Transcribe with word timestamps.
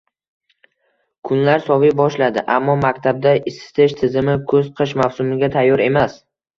Kunlar 1.31 1.61
soviy 1.67 1.93
boshladi, 2.01 2.45
ammo 2.55 2.79
maktabda 2.87 3.37
isitish 3.55 3.97
tizimi 4.03 4.41
kuz-qish 4.53 5.01
mavsumiga 5.05 5.57
tayyor 5.61 5.91
emas 5.91 6.23